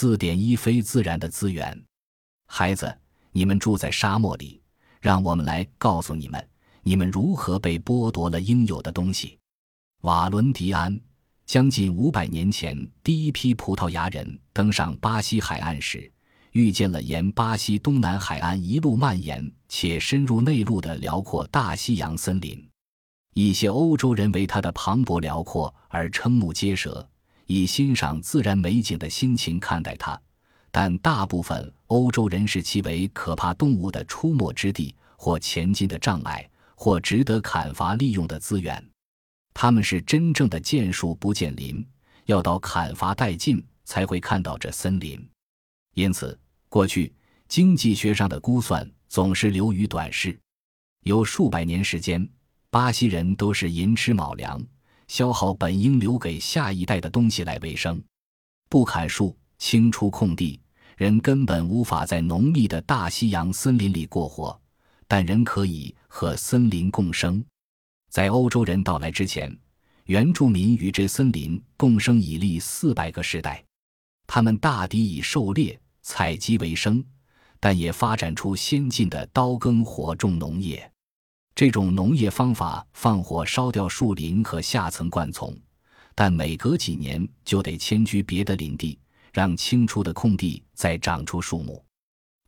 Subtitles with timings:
[0.00, 1.78] 四点一非自然的资源。
[2.46, 2.90] 孩子，
[3.32, 4.62] 你们住在沙漠里，
[4.98, 6.48] 让我们来告诉你们，
[6.82, 9.38] 你们如何被剥夺了应有的东西。
[10.00, 10.98] 瓦伦迪安，
[11.44, 12.74] 将近五百年前，
[13.04, 16.10] 第一批葡萄牙人登上巴西海岸时。
[16.52, 22.66] 遇见了沿巴西东南海岸一路蔓延且深入内陆的辽阔大西洋森林，
[23.34, 27.06] 一些欧洲人为它的磅礴辽阔而瞠目结舌，
[27.52, 30.16] 以欣赏自然美景的心情看待它；
[30.70, 38.80] 但大部分欧洲人视其为可怕动物的出没之地，或前进的障碍，或值得砍伐利用的资源。
[39.52, 41.84] 他们是真正的见树不见林，
[42.26, 45.20] 要到砍伐殆尽才会看到这森林。
[45.94, 46.38] 因此，
[46.68, 47.12] 过去
[47.48, 50.38] 经济学上的估算总是流于短视。
[51.02, 52.24] 有数百年时间，
[52.70, 54.64] 巴西人都是寅吃卯粮，
[55.10, 58.00] 消耗本应留给下一代的东西来维生。
[58.68, 60.60] 不砍树，清出空地，
[60.96, 64.56] 人根本无法在浓密的大西洋森林里过活。
[65.08, 67.44] 但人可以和森林共生。
[68.08, 69.52] 在欧洲人到来之前，
[70.04, 73.64] 原住民与这森林共生已历四百个世代。
[74.28, 77.04] 他们大抵以狩猎、采集为生，
[77.58, 80.88] 但也发展出先进的刀耕火种农业。
[81.60, 85.54] 这种农业方法放火烧掉树林和下层灌丛，
[86.14, 88.98] 但每隔几年就得迁居别的林地，
[89.30, 91.84] 让清出的空地再长出树木。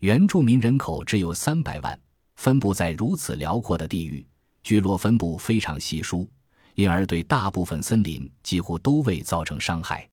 [0.01, 2.01] 原住民人口只有三百万，
[2.37, 4.27] 分布在如此辽阔的地域，
[4.63, 6.27] 聚落分布非常稀疏，
[6.75, 10.09] 因而对大部分森林几乎都未造成伤害。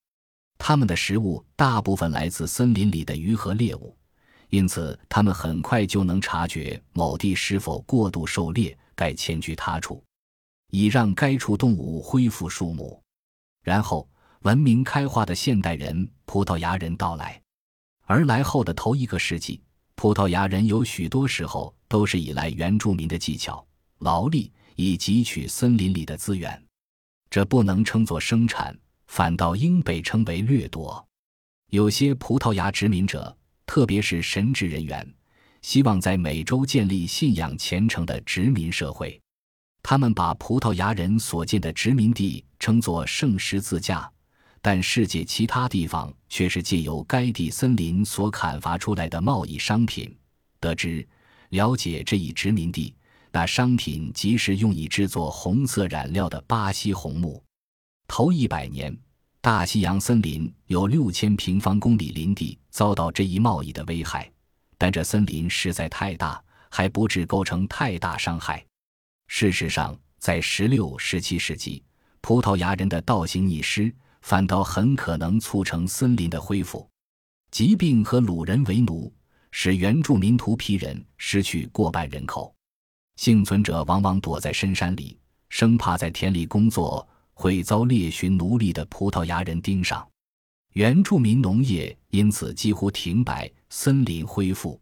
[0.57, 3.95] 他们的食物大部分来自森林里的鱼和猎物，
[4.49, 10.03] 因此他们很快就能察觉某地是否过度狩猎，该迁居他处，
[10.71, 13.01] 以让该处动物恢复数目。
[13.63, 14.09] 然后，
[14.41, 17.41] 文明开化的现代人——葡萄牙人到来。
[18.03, 19.61] 而来后的头一个世纪，
[19.95, 23.65] 葡萄牙人有许多时候都是依赖原住民的技巧、
[23.99, 26.61] 劳力以汲取森林里的资源，
[27.29, 28.77] 这不能称作生产。
[29.07, 31.03] 反倒应被称为掠夺。
[31.71, 33.35] 有些葡萄牙殖民者，
[33.65, 35.13] 特别是神职人员，
[35.61, 39.19] 希望在美洲建立信仰虔诚的殖民社会。
[39.81, 44.11] 他们把葡萄牙人所建的殖民地称作圣十字架，
[44.61, 50.13] 但世界其他地方却是借由该地森林所砍伐出来的贸易商品
[50.59, 51.07] 得知、
[51.49, 52.93] 了解这一殖民地。
[53.31, 57.41] 那商品即是用以制作红色染料的巴西红木。
[58.07, 58.95] 头一百年，
[59.39, 64.29] 大西洋森林有六千平方公里林地遭到这一贸易的危害，
[64.79, 68.65] 但这森林实在太大，还不致构成太大伤害。
[69.27, 71.83] 事实上，在十六、十七世纪，
[72.21, 76.89] 葡萄牙人的倒行逆施反倒很可能促成森林的恢复。
[77.51, 79.13] 疾病和掳人为奴
[79.51, 82.51] 使原住民图皮人失去过半人口，
[83.17, 85.19] 幸存者往往躲在深山里，
[85.49, 87.07] 生怕在田里工作。
[87.41, 90.05] 会遭猎寻奴隶的葡萄牙人盯上，
[90.73, 94.79] 原住民农业因此几乎停摆，森林恢复。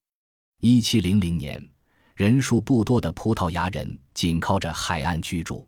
[0.61, 1.61] 一七零零年，
[2.15, 5.67] 人数不多的葡萄牙人仅靠着海岸居住，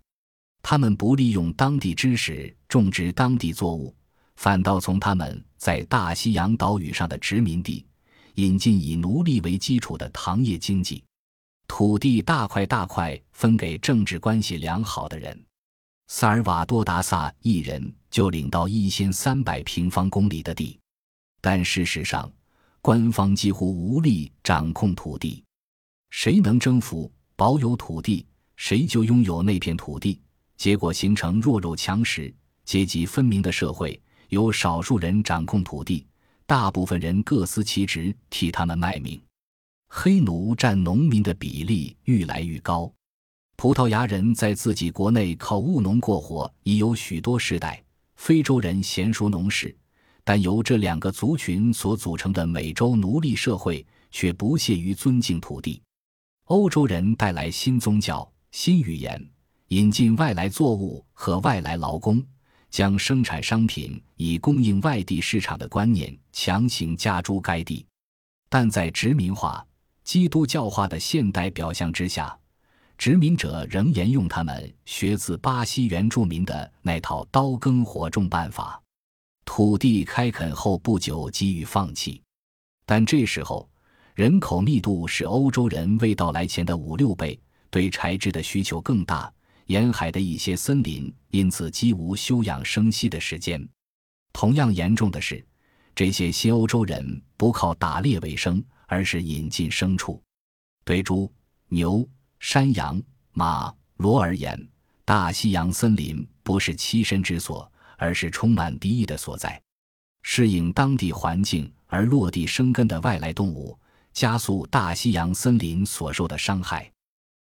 [0.63, 3.95] 他们不利用当地知识种植当地作物，
[4.35, 7.85] 反倒从他们在大西洋岛屿上的殖民地
[8.35, 11.03] 引进以奴隶为基础的糖业经济，
[11.67, 15.37] 土地大块大块分给政治关系良好的人。
[16.07, 20.79] 萨尔瓦多达萨一人就领到一千三百平方公里的地，
[21.41, 22.31] 但事实上，
[22.89, 25.43] 官方几乎无力掌控土地。
[26.09, 30.19] 谁能征服、保有土地，谁就拥有那片土地。
[30.57, 32.33] 结果形成弱肉强食、
[32.65, 34.01] 阶级分明的社会。
[34.29, 36.03] 由少数人掌控土地，
[36.47, 39.21] 大部分人各司其职，替他们卖命。
[39.87, 42.91] 黑奴占农民的比例愈来愈高。
[43.55, 47.83] 葡萄牙人在自己国内靠务农过活已有许多世代，
[48.15, 49.77] 非洲人娴熟农事，
[50.23, 55.81] 但由这两个族群所组成的美洲奴隶社会却不屑于尊敬土地。
[56.45, 59.23] 欧洲人带来新宗教、新语言，
[59.67, 62.23] 引进外来作物和外来劳工，
[62.69, 67.85] 将生产商品以供应外地市场的观念强行加诸该地，
[68.49, 69.65] 但在殖民化、
[70.03, 72.35] 基督教化的现代表象之下。
[72.97, 78.81] 殖民者仍沿用他们学自巴西原住民的那套刀耕火种办法，
[79.51, 82.21] 土地开垦后不久即予放弃。
[82.85, 83.67] 但这时候
[84.13, 87.37] 人口密度是欧洲人未到来前的五六倍，
[87.71, 89.33] 对柴制的需求更大。
[89.65, 93.67] 沿海的一些森林因此几无休养生息的时间。
[94.31, 95.43] 同样严重的是，
[95.95, 100.21] 这些新欧洲人不靠打猎为生，而是引进牲畜。
[100.85, 101.29] 对猪、
[101.69, 102.07] 牛、
[102.39, 104.69] 山羊、马、骡而言，
[105.03, 107.69] 大西洋森林不是栖身之所，
[107.99, 109.61] 而是充满敌意的所在。
[110.23, 113.77] 适应当地环境而落地生根的外来动物，
[114.11, 116.91] 加速大西洋森林所受的伤害。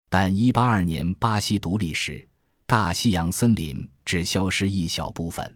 [0.10, 2.28] 但182年巴西独立时，
[2.66, 5.56] 大西洋森林只消失一小部分。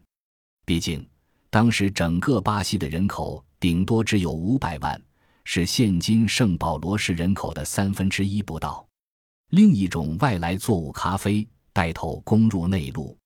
[0.66, 1.04] 毕竟。
[1.52, 5.02] 当时整个巴西的人口顶多只有五百万，
[5.45, 8.88] 是现今圣保罗市人口的三分之一不到。
[9.50, 13.18] 另一种外来作物咖啡带头攻入内陆。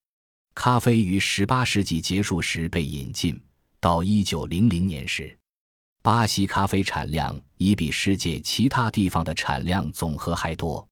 [0.56, 3.40] 咖啡于十八世纪结束时被引进，
[3.80, 5.36] 到一九零零年时，
[6.02, 10.88] 巴西咖啡产量已比世界其他地方的产量总和还多。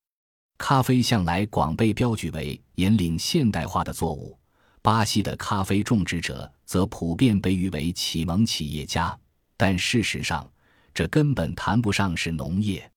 [0.58, 4.38] 咖啡向来广被标举为引领现代化的作物。
[4.82, 9.18] 巴西的咖啡种植者则普遍被誉为启蒙企业家，
[9.56, 10.52] 但事实上，
[10.92, 12.92] 这根本谈不上是农业。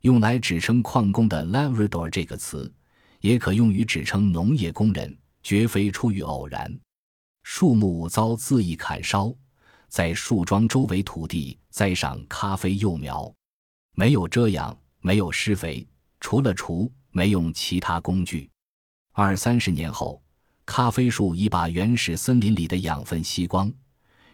[0.00, 2.72] 用来指称矿工的 “lavrador” 这个词，
[3.20, 6.72] 也可用于指称农业工人，绝非出于偶然。
[7.42, 9.34] 树木遭恣意砍烧，
[9.88, 13.32] 在树桩周围土地栽上咖啡幼苗，
[13.94, 15.86] 没有遮阳，没有施肥，
[16.20, 18.50] 除了锄，没用其他工具。
[19.12, 20.22] 二三十年后。
[20.70, 23.72] 咖啡树已把原始森林里的养分吸光，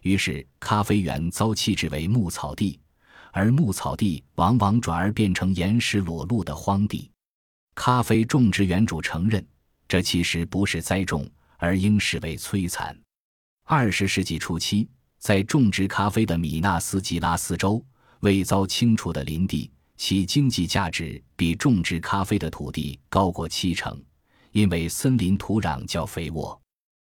[0.03, 2.81] 于是咖啡园遭弃置为牧草地，
[3.31, 7.09] 而牧草地往往转而变成岩石裸露的荒地。
[7.77, 9.47] 咖啡种植园主承认，
[9.87, 12.97] 这其实不是栽种，而应视为摧残。
[13.65, 14.89] 二十世纪初期，
[15.19, 17.85] 在种植咖啡的米纳斯吉拉斯州，
[18.21, 24.03] 未遭清除的林地，其经济价值比种植咖啡的土地高过七成。
[24.53, 26.61] 因为森林土壤较肥沃，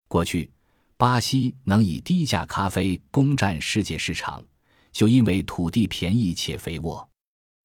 [0.10, 0.52] 过去
[0.98, 4.44] 巴西能以低价咖啡攻占世界市场，
[4.92, 7.08] 就因为土地便宜且肥沃。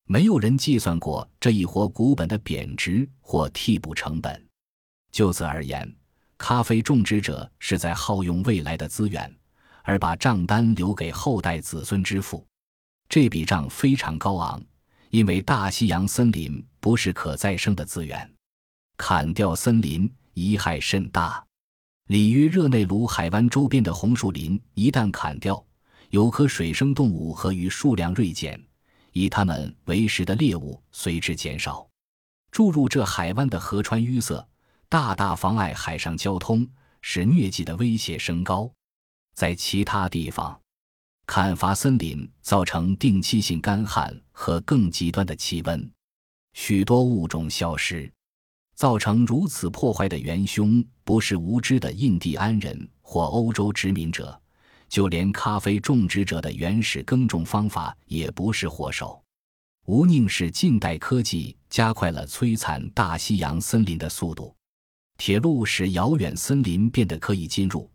[0.06, 4.46] 没有人计算过这一活股本的贬值或替补成本。
[5.14, 5.88] 就此而言，
[6.36, 9.32] 咖啡种植者是在耗用未来的资源，
[9.84, 12.44] 而把账单留给后代子孙支付。
[13.08, 14.60] 这笔账非常高昂，
[15.10, 18.28] 因为大西洋森林不是可再生的资源。
[18.96, 21.40] 砍掉森林，贻害甚大。
[22.08, 25.64] 里约热内卢海湾周边的红树林一旦砍掉，
[26.10, 28.60] 有颗水生动物和鱼数量锐减，
[29.12, 31.88] 以它们为食的猎物随之减少。
[32.50, 34.44] 注入这海湾的河川淤塞，
[34.94, 36.64] 大大妨碍海上交通，
[37.00, 38.70] 使疟疾的威胁升高。
[39.34, 40.56] 在其他地方，
[41.26, 45.90] 砍伐森林造成定期性干旱和更极端的气温，
[46.52, 48.08] 许多物种消失。
[48.76, 54.40] 造成如此破坏的元凶，不是无知的印第安人或欧洲殖民者，
[54.88, 59.20] 就连咖啡种植者的原始耕种方法也不是祸首。
[59.86, 64.54] 无宁是近代科技加快了摧残大西洋森林的速度。
[65.16, 67.90] 铁路使遥远森林变得可以进入，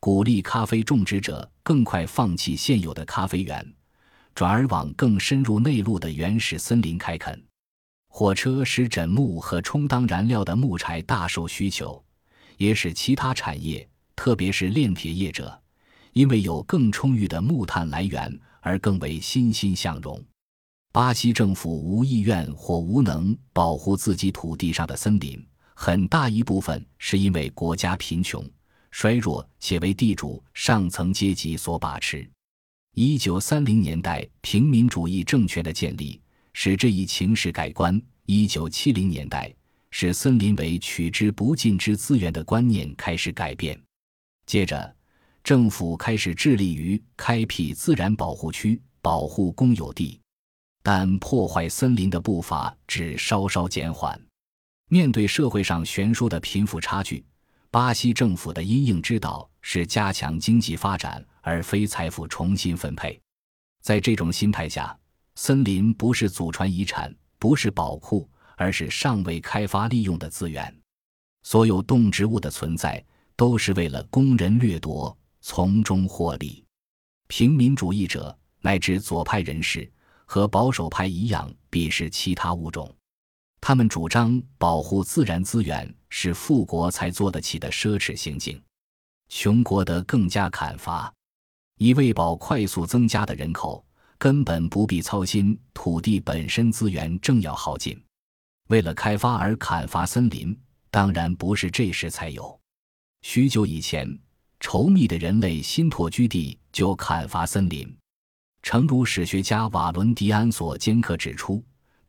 [0.00, 3.74] 鼓励咖啡种植者更快放弃现有的咖啡园，
[4.34, 7.42] 转而往更深入内陆的原始森林开垦。
[8.08, 12.04] 火车使枕木和充当燃料的木柴大受需求，
[12.58, 15.60] 也使其他产业，特别是炼铁业者，
[16.12, 20.22] 因为有更充裕的木炭来源而更为欣欣向荣。
[20.92, 25.44] 巴西政府无意愿或无能保护自己土地上的森林，
[25.74, 28.44] 很大一部分是因为国家贫穷、
[28.90, 32.28] 衰弱且为地主上层阶级所把持。
[32.94, 36.20] 一九三零年代，平民主义政权的建立。
[36.56, 38.00] 使这一情势改观。
[38.26, 39.52] 一九七零年代，
[39.90, 43.78] 使森林为取之不尽之资源的观念开始改变。
[44.46, 44.96] 接着，
[45.42, 50.18] 政府开始致力于开辟自然保护区，保护公有地，
[50.82, 54.18] 但破坏森林的步伐只稍稍减缓。
[54.88, 57.24] 面对社会上悬殊的贫富差距，
[57.70, 63.20] 巴西政府的因应之道是加强经济发展，而非财富重新分配。
[63.80, 64.96] 在这种心态下，
[65.34, 70.74] 森林不是祖传遗产，不是宝库，而是尚未开发利用的资源。
[71.42, 73.04] 所有动植物的存在
[73.36, 76.64] 都是为了工人掠夺，从中获利。
[77.26, 79.90] 平民主义者乃至左派人士
[80.24, 82.94] 和保守派一样鄙视其他物种。
[83.66, 88.62] 他们主张保护自然资源是富国才做得起的奢侈行径，
[89.30, 91.10] 穷国得更加砍伐，
[91.78, 93.82] 以喂饱快速增加的人口。
[94.18, 97.98] 根本不必操心土地本身资源正要耗尽，
[98.68, 100.54] 为了开发而砍伐森林，
[100.90, 102.60] 当然不是这时才有。
[103.22, 104.06] 许久以前，
[104.60, 107.96] 稠密的人类新拓居地就砍伐森林。
[108.62, 111.64] 诚如史学家瓦伦迪安所尖刻指出，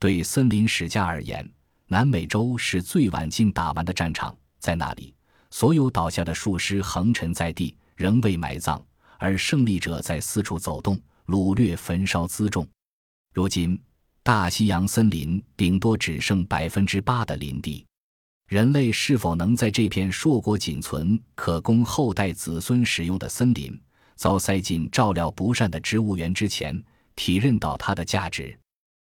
[0.05, 1.51] 对森林史家而言，
[1.87, 5.11] 南美洲是最晚近打完的战场，在那里，
[5.49, 8.79] 所有倒下的树尸横陈在地，仍未埋葬，
[9.17, 10.95] 而胜利者在四处走动，
[11.25, 12.67] 掳掠、焚烧辎重。
[13.33, 13.81] 如今，
[14.21, 17.83] 大西洋森林顶多只剩百分之八的林地。
[18.47, 23.75] 人类是否能在这片硕果仅存、可供后代子孙使用的森林
[24.15, 26.79] 遭塞进照料不善的植物园之前，
[27.15, 28.55] 体认到它的价值？